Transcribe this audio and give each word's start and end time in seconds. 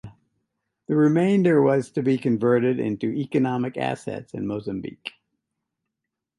The 0.87 0.95
remainder 0.95 1.61
was 1.61 1.91
to 1.91 2.01
be 2.01 2.17
converted 2.17 2.79
into 2.79 3.11
economic 3.11 3.77
assets 3.77 4.33
in 4.33 4.47
Mozambique. 4.47 5.11